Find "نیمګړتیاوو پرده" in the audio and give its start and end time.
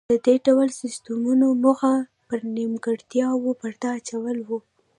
2.55-3.89